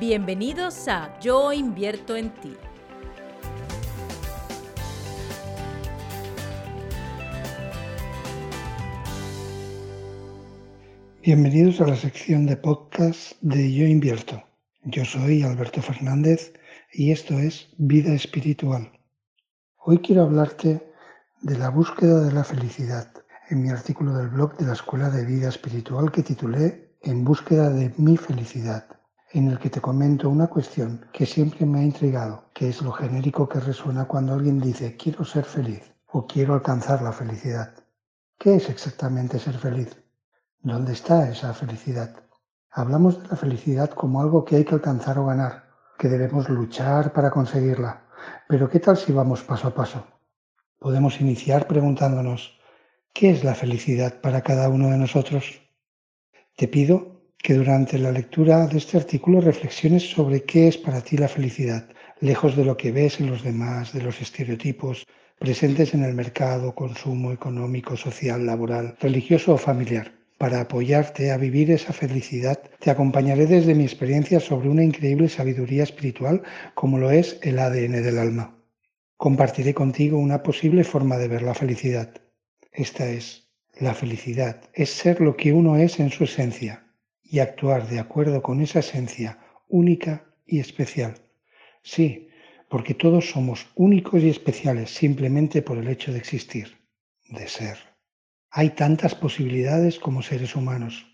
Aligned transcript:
Bienvenidos 0.00 0.86
a 0.86 1.18
Yo 1.18 1.52
invierto 1.52 2.14
en 2.14 2.32
ti. 2.34 2.54
Bienvenidos 11.20 11.80
a 11.80 11.88
la 11.88 11.96
sección 11.96 12.46
de 12.46 12.56
podcast 12.56 13.32
de 13.40 13.74
Yo 13.74 13.88
invierto. 13.88 14.40
Yo 14.84 15.04
soy 15.04 15.42
Alberto 15.42 15.82
Fernández 15.82 16.52
y 16.92 17.10
esto 17.10 17.36
es 17.36 17.66
Vida 17.78 18.14
Espiritual. 18.14 18.92
Hoy 19.78 19.98
quiero 19.98 20.22
hablarte 20.22 20.92
de 21.42 21.58
la 21.58 21.70
búsqueda 21.70 22.20
de 22.20 22.32
la 22.32 22.44
felicidad 22.44 23.12
en 23.50 23.62
mi 23.64 23.70
artículo 23.70 24.14
del 24.14 24.28
blog 24.28 24.56
de 24.58 24.66
la 24.66 24.74
Escuela 24.74 25.10
de 25.10 25.24
Vida 25.24 25.48
Espiritual 25.48 26.12
que 26.12 26.22
titulé 26.22 26.94
En 27.02 27.24
búsqueda 27.24 27.70
de 27.70 27.92
mi 27.96 28.16
felicidad 28.16 28.97
en 29.30 29.48
el 29.48 29.58
que 29.58 29.70
te 29.70 29.80
comento 29.80 30.30
una 30.30 30.46
cuestión 30.46 31.06
que 31.12 31.26
siempre 31.26 31.66
me 31.66 31.80
ha 31.80 31.82
intrigado, 31.82 32.44
que 32.54 32.68
es 32.68 32.80
lo 32.80 32.92
genérico 32.92 33.48
que 33.48 33.60
resuena 33.60 34.06
cuando 34.06 34.34
alguien 34.34 34.60
dice 34.60 34.96
quiero 34.96 35.24
ser 35.24 35.44
feliz 35.44 35.82
o 36.06 36.26
quiero 36.26 36.54
alcanzar 36.54 37.02
la 37.02 37.12
felicidad. 37.12 37.74
¿Qué 38.38 38.56
es 38.56 38.70
exactamente 38.70 39.38
ser 39.38 39.54
feliz? 39.58 39.96
¿Dónde 40.60 40.92
está 40.92 41.28
esa 41.28 41.52
felicidad? 41.52 42.24
Hablamos 42.70 43.22
de 43.22 43.28
la 43.28 43.36
felicidad 43.36 43.90
como 43.90 44.20
algo 44.20 44.44
que 44.44 44.56
hay 44.56 44.64
que 44.64 44.74
alcanzar 44.74 45.18
o 45.18 45.26
ganar, 45.26 45.70
que 45.98 46.08
debemos 46.08 46.48
luchar 46.48 47.12
para 47.12 47.30
conseguirla. 47.30 48.04
Pero 48.48 48.68
¿qué 48.68 48.80
tal 48.80 48.96
si 48.96 49.12
vamos 49.12 49.42
paso 49.42 49.68
a 49.68 49.74
paso? 49.74 50.06
Podemos 50.78 51.20
iniciar 51.20 51.66
preguntándonos, 51.66 52.58
¿qué 53.12 53.30
es 53.30 53.44
la 53.44 53.54
felicidad 53.54 54.20
para 54.20 54.42
cada 54.42 54.68
uno 54.68 54.88
de 54.88 54.98
nosotros? 54.98 55.60
Te 56.56 56.68
pido 56.68 57.17
que 57.42 57.54
durante 57.54 57.98
la 57.98 58.12
lectura 58.12 58.66
de 58.66 58.78
este 58.78 58.96
artículo 58.96 59.40
reflexiones 59.40 60.10
sobre 60.10 60.42
qué 60.42 60.68
es 60.68 60.76
para 60.76 61.00
ti 61.00 61.16
la 61.16 61.28
felicidad, 61.28 61.88
lejos 62.20 62.56
de 62.56 62.64
lo 62.64 62.76
que 62.76 62.90
ves 62.90 63.20
en 63.20 63.30
los 63.30 63.42
demás, 63.42 63.92
de 63.92 64.02
los 64.02 64.20
estereotipos 64.20 65.06
presentes 65.38 65.94
en 65.94 66.02
el 66.02 66.14
mercado, 66.14 66.74
consumo 66.74 67.32
económico, 67.32 67.96
social, 67.96 68.44
laboral, 68.44 68.96
religioso 69.00 69.54
o 69.54 69.58
familiar. 69.58 70.12
Para 70.36 70.60
apoyarte 70.60 71.32
a 71.32 71.36
vivir 71.36 71.70
esa 71.70 71.92
felicidad, 71.92 72.60
te 72.80 72.90
acompañaré 72.90 73.46
desde 73.46 73.74
mi 73.74 73.84
experiencia 73.84 74.40
sobre 74.40 74.68
una 74.68 74.84
increíble 74.84 75.28
sabiduría 75.28 75.82
espiritual 75.82 76.42
como 76.74 76.98
lo 76.98 77.10
es 77.10 77.38
el 77.42 77.58
ADN 77.58 78.02
del 78.02 78.18
alma. 78.18 78.56
Compartiré 79.16 79.74
contigo 79.74 80.18
una 80.18 80.42
posible 80.42 80.84
forma 80.84 81.18
de 81.18 81.28
ver 81.28 81.42
la 81.42 81.54
felicidad. 81.54 82.14
Esta 82.72 83.08
es, 83.08 83.48
la 83.80 83.94
felicidad 83.94 84.60
es 84.72 84.90
ser 84.90 85.20
lo 85.20 85.36
que 85.36 85.52
uno 85.52 85.76
es 85.76 85.98
en 85.98 86.10
su 86.10 86.24
esencia, 86.24 86.87
y 87.30 87.40
actuar 87.40 87.88
de 87.88 88.00
acuerdo 88.00 88.42
con 88.42 88.60
esa 88.60 88.78
esencia 88.80 89.38
única 89.68 90.24
y 90.46 90.60
especial. 90.60 91.14
Sí, 91.82 92.28
porque 92.68 92.94
todos 92.94 93.30
somos 93.30 93.66
únicos 93.74 94.22
y 94.22 94.28
especiales 94.28 94.90
simplemente 94.90 95.62
por 95.62 95.78
el 95.78 95.88
hecho 95.88 96.12
de 96.12 96.18
existir, 96.18 96.78
de 97.28 97.48
ser. 97.48 97.78
Hay 98.50 98.70
tantas 98.70 99.14
posibilidades 99.14 99.98
como 99.98 100.22
seres 100.22 100.56
humanos. 100.56 101.06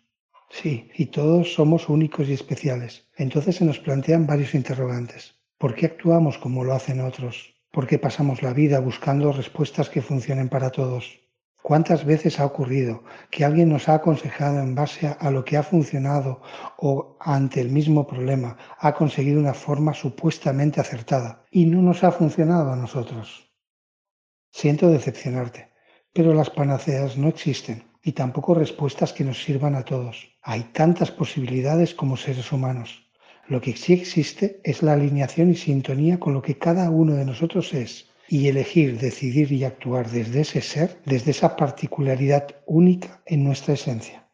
Sí, 0.50 0.88
y 0.94 1.06
todos 1.06 1.54
somos 1.54 1.88
únicos 1.88 2.28
y 2.28 2.32
especiales. 2.32 3.08
Entonces 3.16 3.56
se 3.56 3.64
nos 3.64 3.80
plantean 3.80 4.26
varios 4.26 4.54
interrogantes. 4.54 5.34
¿Por 5.58 5.74
qué 5.74 5.86
actuamos 5.86 6.38
como 6.38 6.62
lo 6.62 6.74
hacen 6.74 7.00
otros? 7.00 7.54
¿Por 7.72 7.88
qué 7.88 7.98
pasamos 7.98 8.42
la 8.42 8.52
vida 8.52 8.78
buscando 8.78 9.32
respuestas 9.32 9.88
que 9.88 10.02
funcionen 10.02 10.48
para 10.48 10.70
todos? 10.70 11.23
¿Cuántas 11.66 12.04
veces 12.04 12.40
ha 12.40 12.44
ocurrido 12.44 13.04
que 13.30 13.42
alguien 13.42 13.70
nos 13.70 13.88
ha 13.88 13.94
aconsejado 13.94 14.58
en 14.60 14.74
base 14.74 15.16
a 15.18 15.30
lo 15.30 15.46
que 15.46 15.56
ha 15.56 15.62
funcionado 15.62 16.42
o 16.76 17.16
ante 17.18 17.62
el 17.62 17.70
mismo 17.70 18.06
problema 18.06 18.58
ha 18.78 18.92
conseguido 18.92 19.40
una 19.40 19.54
forma 19.54 19.94
supuestamente 19.94 20.78
acertada 20.78 21.46
y 21.50 21.64
no 21.64 21.80
nos 21.80 22.04
ha 22.04 22.12
funcionado 22.12 22.70
a 22.70 22.76
nosotros? 22.76 23.50
Siento 24.50 24.90
decepcionarte, 24.90 25.72
pero 26.12 26.34
las 26.34 26.50
panaceas 26.50 27.16
no 27.16 27.28
existen 27.28 27.84
y 28.02 28.12
tampoco 28.12 28.52
respuestas 28.52 29.14
que 29.14 29.24
nos 29.24 29.42
sirvan 29.42 29.74
a 29.74 29.86
todos. 29.86 30.36
Hay 30.42 30.64
tantas 30.64 31.10
posibilidades 31.10 31.94
como 31.94 32.18
seres 32.18 32.52
humanos. 32.52 33.10
Lo 33.48 33.62
que 33.62 33.74
sí 33.74 33.94
existe 33.94 34.60
es 34.64 34.82
la 34.82 34.92
alineación 34.92 35.50
y 35.50 35.54
sintonía 35.54 36.20
con 36.20 36.34
lo 36.34 36.42
que 36.42 36.58
cada 36.58 36.90
uno 36.90 37.14
de 37.14 37.24
nosotros 37.24 37.72
es 37.72 38.10
y 38.28 38.48
elegir, 38.48 38.98
decidir 38.98 39.52
y 39.52 39.64
actuar 39.64 40.10
desde 40.10 40.40
ese 40.42 40.60
ser, 40.60 40.98
desde 41.04 41.30
esa 41.32 41.56
particularidad 41.56 42.46
única 42.66 43.22
en 43.26 43.44
nuestra 43.44 43.74
esencia. 43.74 44.26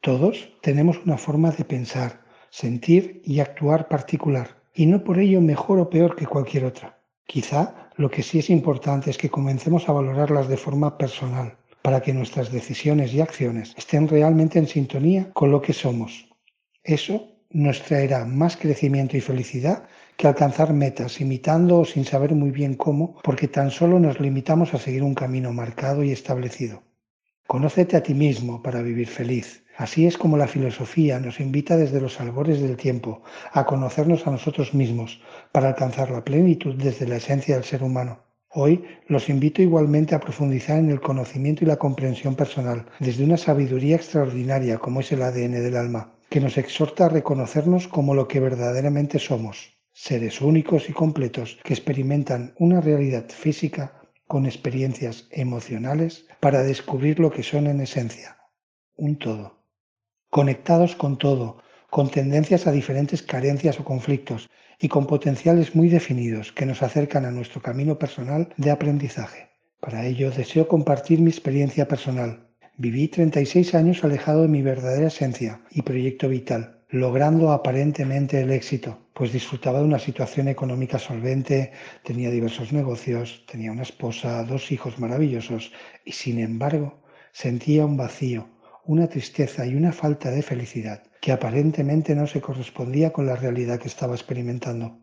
Todos 0.00 0.52
tenemos 0.62 0.98
una 1.04 1.18
forma 1.18 1.50
de 1.50 1.64
pensar, 1.64 2.24
sentir 2.50 3.22
y 3.24 3.40
actuar 3.40 3.88
particular, 3.88 4.62
y 4.74 4.86
no 4.86 5.04
por 5.04 5.18
ello 5.18 5.40
mejor 5.40 5.78
o 5.78 5.90
peor 5.90 6.16
que 6.16 6.26
cualquier 6.26 6.64
otra. 6.64 6.98
Quizá 7.26 7.90
lo 7.96 8.10
que 8.10 8.22
sí 8.22 8.38
es 8.38 8.50
importante 8.50 9.10
es 9.10 9.18
que 9.18 9.30
comencemos 9.30 9.88
a 9.88 9.92
valorarlas 9.92 10.48
de 10.48 10.56
forma 10.56 10.98
personal, 10.98 11.56
para 11.82 12.00
que 12.00 12.12
nuestras 12.12 12.52
decisiones 12.52 13.12
y 13.12 13.20
acciones 13.20 13.74
estén 13.76 14.08
realmente 14.08 14.58
en 14.58 14.68
sintonía 14.68 15.30
con 15.32 15.50
lo 15.50 15.60
que 15.60 15.72
somos. 15.72 16.28
Eso 16.84 17.31
nos 17.52 17.82
traerá 17.82 18.24
más 18.24 18.56
crecimiento 18.56 19.16
y 19.16 19.20
felicidad 19.20 19.84
que 20.16 20.26
alcanzar 20.26 20.72
metas 20.72 21.20
imitando 21.20 21.80
o 21.80 21.84
sin 21.84 22.04
saber 22.04 22.34
muy 22.34 22.50
bien 22.50 22.74
cómo, 22.74 23.16
porque 23.22 23.48
tan 23.48 23.70
solo 23.70 23.98
nos 23.98 24.20
limitamos 24.20 24.74
a 24.74 24.78
seguir 24.78 25.02
un 25.02 25.14
camino 25.14 25.52
marcado 25.52 26.02
y 26.02 26.12
establecido. 26.12 26.82
Conócete 27.46 27.96
a 27.96 28.02
ti 28.02 28.14
mismo 28.14 28.62
para 28.62 28.82
vivir 28.82 29.08
feliz. 29.08 29.64
Así 29.76 30.06
es 30.06 30.18
como 30.18 30.36
la 30.36 30.46
filosofía 30.46 31.18
nos 31.18 31.40
invita 31.40 31.76
desde 31.76 32.00
los 32.00 32.20
albores 32.20 32.60
del 32.60 32.76
tiempo 32.76 33.22
a 33.52 33.64
conocernos 33.64 34.26
a 34.26 34.30
nosotros 34.30 34.74
mismos 34.74 35.20
para 35.50 35.68
alcanzar 35.68 36.10
la 36.10 36.24
plenitud 36.24 36.74
desde 36.76 37.08
la 37.08 37.16
esencia 37.16 37.54
del 37.54 37.64
ser 37.64 37.82
humano. 37.82 38.20
Hoy 38.54 38.84
los 39.08 39.30
invito 39.30 39.62
igualmente 39.62 40.14
a 40.14 40.20
profundizar 40.20 40.78
en 40.78 40.90
el 40.90 41.00
conocimiento 41.00 41.64
y 41.64 41.68
la 41.68 41.78
comprensión 41.78 42.34
personal 42.34 42.84
desde 43.00 43.24
una 43.24 43.38
sabiduría 43.38 43.96
extraordinaria 43.96 44.78
como 44.78 45.00
es 45.00 45.10
el 45.12 45.22
ADN 45.22 45.52
del 45.52 45.76
alma, 45.76 46.12
que 46.32 46.40
nos 46.40 46.56
exhorta 46.56 47.04
a 47.04 47.08
reconocernos 47.10 47.88
como 47.88 48.14
lo 48.14 48.26
que 48.26 48.40
verdaderamente 48.40 49.18
somos, 49.18 49.76
seres 49.92 50.40
únicos 50.40 50.88
y 50.88 50.94
completos 50.94 51.58
que 51.62 51.74
experimentan 51.74 52.54
una 52.58 52.80
realidad 52.80 53.26
física 53.28 54.00
con 54.26 54.46
experiencias 54.46 55.28
emocionales 55.30 56.24
para 56.40 56.62
descubrir 56.62 57.20
lo 57.20 57.30
que 57.30 57.42
son 57.42 57.66
en 57.66 57.82
esencia, 57.82 58.38
un 58.96 59.18
todo. 59.18 59.66
Conectados 60.30 60.96
con 60.96 61.18
todo, 61.18 61.62
con 61.90 62.10
tendencias 62.10 62.66
a 62.66 62.72
diferentes 62.72 63.22
carencias 63.22 63.78
o 63.78 63.84
conflictos 63.84 64.48
y 64.80 64.88
con 64.88 65.06
potenciales 65.06 65.74
muy 65.74 65.90
definidos 65.90 66.50
que 66.50 66.64
nos 66.64 66.82
acercan 66.82 67.26
a 67.26 67.30
nuestro 67.30 67.60
camino 67.60 67.98
personal 67.98 68.54
de 68.56 68.70
aprendizaje. 68.70 69.50
Para 69.80 70.06
ello 70.06 70.30
deseo 70.30 70.66
compartir 70.66 71.20
mi 71.20 71.28
experiencia 71.28 71.86
personal. 71.86 72.51
Viví 72.78 73.08
36 73.08 73.74
años 73.74 74.02
alejado 74.02 74.42
de 74.42 74.48
mi 74.48 74.62
verdadera 74.62 75.08
esencia 75.08 75.60
y 75.70 75.82
proyecto 75.82 76.28
vital, 76.30 76.80
logrando 76.88 77.52
aparentemente 77.52 78.40
el 78.40 78.50
éxito, 78.50 78.98
pues 79.12 79.30
disfrutaba 79.30 79.80
de 79.80 79.84
una 79.84 79.98
situación 79.98 80.48
económica 80.48 80.98
solvente, 80.98 81.72
tenía 82.02 82.30
diversos 82.30 82.72
negocios, 82.72 83.44
tenía 83.46 83.72
una 83.72 83.82
esposa, 83.82 84.42
dos 84.44 84.72
hijos 84.72 84.98
maravillosos 84.98 85.70
y 86.04 86.12
sin 86.12 86.38
embargo 86.38 87.02
sentía 87.32 87.84
un 87.84 87.98
vacío, 87.98 88.48
una 88.86 89.06
tristeza 89.06 89.66
y 89.66 89.74
una 89.74 89.92
falta 89.92 90.30
de 90.30 90.42
felicidad 90.42 91.02
que 91.20 91.32
aparentemente 91.32 92.14
no 92.14 92.26
se 92.26 92.40
correspondía 92.40 93.12
con 93.12 93.26
la 93.26 93.36
realidad 93.36 93.78
que 93.78 93.88
estaba 93.88 94.14
experimentando. 94.14 94.98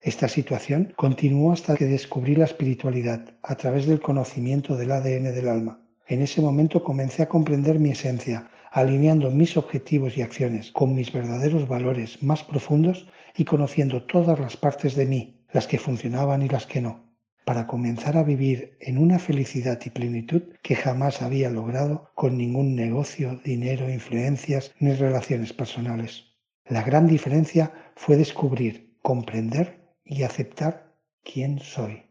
Esta 0.00 0.28
situación 0.28 0.94
continuó 0.96 1.52
hasta 1.52 1.76
que 1.76 1.86
descubrí 1.86 2.34
la 2.36 2.46
espiritualidad 2.46 3.34
a 3.42 3.56
través 3.56 3.86
del 3.86 4.00
conocimiento 4.00 4.76
del 4.76 4.92
ADN 4.92 5.34
del 5.34 5.48
alma. 5.48 5.79
En 6.10 6.22
ese 6.22 6.40
momento 6.40 6.82
comencé 6.82 7.22
a 7.22 7.28
comprender 7.28 7.78
mi 7.78 7.90
esencia, 7.90 8.50
alineando 8.72 9.30
mis 9.30 9.56
objetivos 9.56 10.18
y 10.18 10.22
acciones 10.22 10.72
con 10.72 10.92
mis 10.92 11.12
verdaderos 11.12 11.68
valores 11.68 12.20
más 12.20 12.42
profundos 12.42 13.06
y 13.36 13.44
conociendo 13.44 14.02
todas 14.02 14.40
las 14.40 14.56
partes 14.56 14.96
de 14.96 15.06
mí, 15.06 15.44
las 15.52 15.68
que 15.68 15.78
funcionaban 15.78 16.42
y 16.42 16.48
las 16.48 16.66
que 16.66 16.80
no, 16.80 17.04
para 17.44 17.68
comenzar 17.68 18.16
a 18.16 18.24
vivir 18.24 18.76
en 18.80 18.98
una 18.98 19.20
felicidad 19.20 19.78
y 19.84 19.90
plenitud 19.90 20.42
que 20.62 20.74
jamás 20.74 21.22
había 21.22 21.48
logrado 21.48 22.10
con 22.16 22.36
ningún 22.36 22.74
negocio, 22.74 23.40
dinero, 23.44 23.88
influencias 23.88 24.74
ni 24.80 24.92
relaciones 24.94 25.52
personales. 25.52 26.24
La 26.66 26.82
gran 26.82 27.06
diferencia 27.06 27.72
fue 27.94 28.16
descubrir, 28.16 28.96
comprender 29.00 29.94
y 30.04 30.24
aceptar 30.24 30.92
quién 31.22 31.60
soy. 31.60 32.09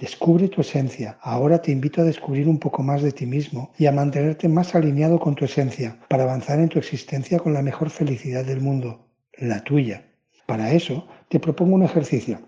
Descubre 0.00 0.48
tu 0.48 0.62
esencia. 0.62 1.18
Ahora 1.20 1.60
te 1.60 1.70
invito 1.70 2.00
a 2.00 2.04
descubrir 2.04 2.48
un 2.48 2.58
poco 2.58 2.82
más 2.82 3.02
de 3.02 3.12
ti 3.12 3.26
mismo 3.26 3.70
y 3.76 3.84
a 3.84 3.92
mantenerte 3.92 4.48
más 4.48 4.74
alineado 4.74 5.20
con 5.20 5.34
tu 5.34 5.44
esencia 5.44 6.00
para 6.08 6.22
avanzar 6.22 6.58
en 6.58 6.70
tu 6.70 6.78
existencia 6.78 7.38
con 7.38 7.52
la 7.52 7.60
mejor 7.60 7.90
felicidad 7.90 8.42
del 8.42 8.62
mundo, 8.62 9.10
la 9.36 9.62
tuya. 9.62 10.10
Para 10.46 10.72
eso 10.72 11.06
te 11.28 11.38
propongo 11.38 11.74
un 11.74 11.82
ejercicio. 11.82 12.40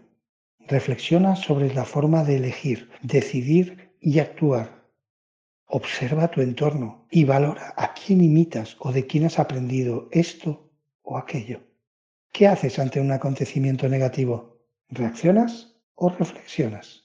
Reflexiona 0.60 1.36
sobre 1.36 1.74
la 1.74 1.84
forma 1.84 2.24
de 2.24 2.36
elegir, 2.36 2.88
decidir 3.02 3.92
y 4.00 4.18
actuar. 4.18 4.86
Observa 5.66 6.30
tu 6.30 6.40
entorno 6.40 7.06
y 7.10 7.24
valora 7.24 7.74
a 7.76 7.92
quién 7.92 8.22
imitas 8.22 8.78
o 8.78 8.92
de 8.92 9.06
quién 9.06 9.26
has 9.26 9.38
aprendido 9.38 10.08
esto 10.10 10.70
o 11.02 11.18
aquello. 11.18 11.60
¿Qué 12.32 12.48
haces 12.48 12.78
ante 12.78 12.98
un 12.98 13.12
acontecimiento 13.12 13.90
negativo? 13.90 14.64
¿Reaccionas 14.88 15.76
o 15.94 16.08
reflexionas? 16.08 17.01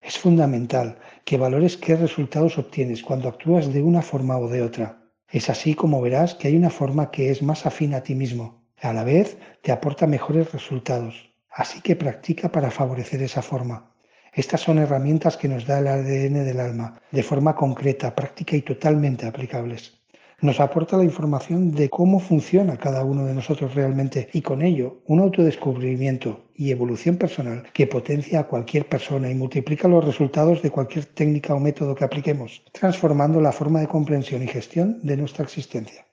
Es 0.00 0.18
fundamental 0.18 0.98
que 1.24 1.36
valores 1.36 1.76
qué 1.76 1.94
resultados 1.96 2.58
obtienes 2.58 3.02
cuando 3.02 3.28
actúas 3.28 3.72
de 3.72 3.82
una 3.82 4.02
forma 4.02 4.38
o 4.38 4.48
de 4.48 4.62
otra. 4.62 5.02
Es 5.28 5.50
así 5.50 5.74
como 5.74 6.00
verás 6.00 6.34
que 6.34 6.48
hay 6.48 6.56
una 6.56 6.70
forma 6.70 7.10
que 7.10 7.30
es 7.30 7.42
más 7.42 7.66
afín 7.66 7.94
a 7.94 8.02
ti 8.02 8.14
mismo. 8.14 8.64
A 8.80 8.92
la 8.92 9.04
vez 9.04 9.36
te 9.62 9.72
aporta 9.72 10.06
mejores 10.06 10.52
resultados. 10.52 11.30
Así 11.50 11.80
que 11.80 11.96
practica 11.96 12.50
para 12.50 12.70
favorecer 12.70 13.22
esa 13.22 13.42
forma. 13.42 13.92
Estas 14.32 14.62
son 14.62 14.78
herramientas 14.78 15.36
que 15.36 15.48
nos 15.48 15.66
da 15.66 15.80
el 15.80 15.88
ADN 15.88 16.44
del 16.44 16.60
alma, 16.60 17.00
de 17.10 17.22
forma 17.22 17.54
concreta, 17.54 18.14
práctica 18.14 18.56
y 18.56 18.62
totalmente 18.62 19.26
aplicables 19.26 19.99
nos 20.42 20.58
aporta 20.60 20.96
la 20.96 21.04
información 21.04 21.72
de 21.72 21.90
cómo 21.90 22.18
funciona 22.18 22.78
cada 22.78 23.04
uno 23.04 23.26
de 23.26 23.34
nosotros 23.34 23.74
realmente 23.74 24.28
y 24.32 24.40
con 24.40 24.62
ello 24.62 25.02
un 25.06 25.20
autodescubrimiento 25.20 26.46
y 26.54 26.70
evolución 26.70 27.16
personal 27.16 27.64
que 27.72 27.86
potencia 27.86 28.40
a 28.40 28.46
cualquier 28.46 28.86
persona 28.86 29.30
y 29.30 29.34
multiplica 29.34 29.88
los 29.88 30.04
resultados 30.04 30.62
de 30.62 30.70
cualquier 30.70 31.04
técnica 31.04 31.54
o 31.54 31.60
método 31.60 31.94
que 31.94 32.04
apliquemos, 32.04 32.62
transformando 32.72 33.40
la 33.40 33.52
forma 33.52 33.80
de 33.80 33.88
comprensión 33.88 34.42
y 34.42 34.46
gestión 34.46 34.98
de 35.02 35.16
nuestra 35.16 35.44
existencia. 35.44 36.06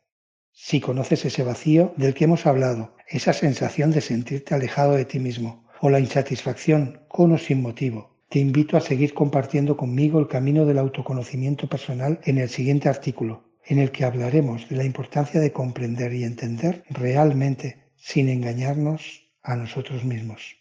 Si 0.52 0.82
conoces 0.82 1.24
ese 1.24 1.44
vacío 1.44 1.94
del 1.98 2.14
que 2.14 2.26
hemos 2.26 2.46
hablado, 2.46 2.96
esa 3.08 3.32
sensación 3.32 3.92
de 3.92 4.02
sentirte 4.02 4.56
alejado 4.56 4.94
de 4.94 5.06
ti 5.06 5.20
mismo 5.20 5.66
o 5.80 5.90
la 5.90 6.00
insatisfacción 6.00 7.02
con 7.08 7.32
o 7.32 7.38
sin 7.38 7.62
motivo, 7.62 8.18
te 8.30 8.40
invito 8.40 8.76
a 8.76 8.82
seguir 8.82 9.14
compartiendo 9.14 9.78
conmigo 9.78 10.20
el 10.20 10.28
camino 10.28 10.66
del 10.66 10.80
autoconocimiento 10.80 11.70
personal 11.70 12.20
en 12.26 12.40
el 12.40 12.50
siguiente 12.50 12.90
artículo, 12.90 13.47
en 13.68 13.80
el 13.80 13.92
que 13.92 14.06
hablaremos 14.06 14.70
de 14.70 14.78
la 14.78 14.84
importancia 14.84 15.40
de 15.40 15.52
comprender 15.52 16.14
y 16.14 16.24
entender 16.24 16.84
realmente 16.90 17.92
sin 17.98 18.30
engañarnos 18.30 19.30
a 19.44 19.56
nosotros 19.56 20.04
mismos. 20.04 20.58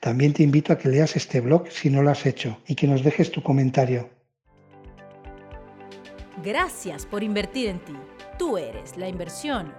También 0.00 0.32
te 0.32 0.42
invito 0.42 0.72
a 0.72 0.78
que 0.78 0.88
leas 0.88 1.16
este 1.16 1.40
blog 1.40 1.70
si 1.70 1.90
no 1.90 2.02
lo 2.02 2.10
has 2.10 2.26
hecho 2.26 2.60
y 2.66 2.74
que 2.74 2.86
nos 2.86 3.02
dejes 3.02 3.30
tu 3.30 3.42
comentario. 3.42 4.10
Gracias 6.42 7.06
por 7.06 7.22
invertir 7.22 7.68
en 7.68 7.78
ti. 7.78 7.94
Tú 8.38 8.58
eres 8.58 8.96
la 8.96 9.08
inversión 9.08 9.72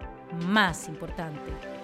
más 0.47 0.87
importante. 0.87 1.74